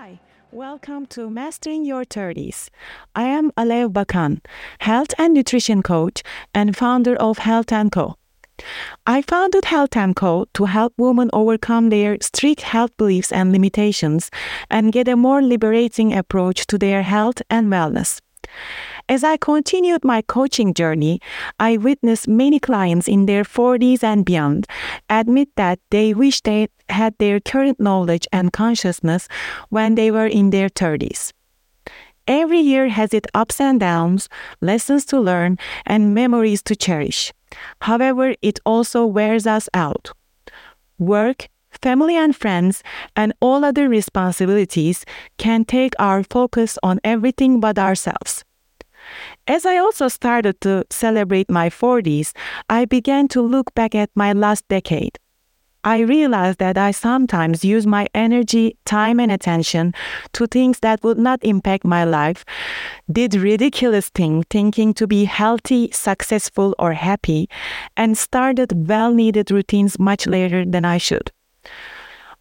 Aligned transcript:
Hi, 0.00 0.18
welcome 0.50 1.04
to 1.08 1.28
Mastering 1.28 1.84
Your 1.84 2.06
30s. 2.06 2.70
I 3.14 3.24
am 3.24 3.50
Alev 3.50 3.92
Bakan, 3.92 4.40
health 4.78 5.12
and 5.18 5.34
nutrition 5.34 5.82
coach 5.82 6.22
and 6.54 6.74
founder 6.74 7.16
of 7.16 7.36
Health 7.36 7.66
& 7.80 7.92
Co. 7.92 8.16
I 9.06 9.20
founded 9.20 9.66
Health 9.66 9.90
& 10.04 10.16
Co 10.16 10.46
to 10.54 10.64
help 10.64 10.94
women 10.96 11.28
overcome 11.34 11.90
their 11.90 12.16
strict 12.22 12.62
health 12.62 12.96
beliefs 12.96 13.30
and 13.30 13.52
limitations 13.52 14.30
and 14.70 14.90
get 14.90 15.06
a 15.06 15.16
more 15.16 15.42
liberating 15.42 16.14
approach 16.16 16.66
to 16.68 16.78
their 16.78 17.02
health 17.02 17.42
and 17.50 17.68
wellness. 17.68 18.22
As 19.10 19.24
I 19.24 19.38
continued 19.38 20.04
my 20.04 20.22
coaching 20.22 20.72
journey, 20.72 21.20
I 21.58 21.78
witnessed 21.78 22.28
many 22.28 22.60
clients 22.60 23.08
in 23.08 23.26
their 23.26 23.42
40s 23.42 24.04
and 24.04 24.24
beyond 24.24 24.68
admit 25.08 25.48
that 25.56 25.80
they 25.90 26.14
wish 26.14 26.40
they 26.42 26.68
had 26.88 27.18
their 27.18 27.40
current 27.40 27.80
knowledge 27.80 28.28
and 28.32 28.52
consciousness 28.52 29.26
when 29.68 29.96
they 29.96 30.12
were 30.12 30.28
in 30.28 30.50
their 30.50 30.68
30s. 30.68 31.32
Every 32.28 32.60
year 32.60 32.88
has 32.88 33.12
its 33.12 33.26
ups 33.34 33.60
and 33.60 33.80
downs, 33.80 34.28
lessons 34.60 35.04
to 35.06 35.18
learn, 35.18 35.58
and 35.84 36.14
memories 36.14 36.62
to 36.62 36.76
cherish. 36.76 37.32
However, 37.80 38.36
it 38.42 38.60
also 38.64 39.04
wears 39.06 39.44
us 39.44 39.68
out. 39.74 40.12
Work, 41.00 41.48
family 41.82 42.14
and 42.14 42.36
friends, 42.36 42.84
and 43.16 43.32
all 43.40 43.64
other 43.64 43.88
responsibilities 43.88 45.04
can 45.36 45.64
take 45.64 45.94
our 45.98 46.22
focus 46.22 46.78
on 46.84 47.00
everything 47.02 47.58
but 47.58 47.76
ourselves. 47.76 48.44
As 49.46 49.66
I 49.66 49.78
also 49.78 50.08
started 50.08 50.60
to 50.60 50.84
celebrate 50.90 51.50
my 51.50 51.70
40s, 51.70 52.32
I 52.68 52.84
began 52.84 53.28
to 53.28 53.42
look 53.42 53.74
back 53.74 53.94
at 53.94 54.10
my 54.14 54.32
last 54.32 54.66
decade. 54.68 55.18
I 55.82 56.00
realized 56.00 56.58
that 56.58 56.76
I 56.76 56.90
sometimes 56.90 57.64
use 57.64 57.86
my 57.86 58.06
energy, 58.14 58.76
time, 58.84 59.18
and 59.18 59.32
attention 59.32 59.94
to 60.34 60.46
things 60.46 60.80
that 60.80 61.02
would 61.02 61.18
not 61.18 61.42
impact 61.42 61.86
my 61.86 62.04
life, 62.04 62.44
did 63.10 63.34
ridiculous 63.34 64.10
things 64.10 64.44
thinking 64.50 64.92
to 64.94 65.06
be 65.06 65.24
healthy, 65.24 65.90
successful, 65.90 66.74
or 66.78 66.92
happy, 66.92 67.48
and 67.96 68.18
started 68.18 68.88
well 68.88 69.14
needed 69.14 69.50
routines 69.50 69.98
much 69.98 70.26
later 70.26 70.66
than 70.66 70.84
I 70.84 70.98
should. 70.98 71.32